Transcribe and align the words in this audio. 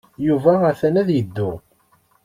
Yuba 0.27 0.53
atan 0.69 0.95
ad 1.01 1.09
yeddu. 1.13 1.51